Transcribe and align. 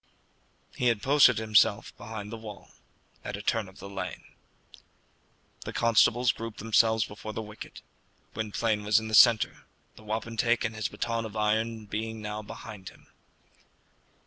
He 0.75 0.87
had 0.87 1.03
posted 1.03 1.37
himself 1.37 1.95
behind 1.95 2.31
the 2.31 2.37
wall 2.37 2.69
at 3.23 3.37
a 3.37 3.41
turn 3.43 3.69
of 3.69 3.77
the 3.77 3.87
lane. 3.87 4.23
The 5.63 5.73
constables 5.73 6.31
grouped 6.31 6.57
themselves 6.57 7.05
before 7.05 7.33
the 7.33 7.41
wicket. 7.43 7.83
Gwynplaine 8.33 8.83
was 8.83 8.99
in 8.99 9.09
the 9.09 9.13
centre, 9.13 9.67
the 9.97 10.03
wapentake 10.03 10.65
and 10.65 10.75
his 10.75 10.87
baton 10.87 11.23
of 11.23 11.35
iron 11.35 11.85
being 11.85 12.19
now 12.19 12.41
behind 12.41 12.89
him. 12.89 13.09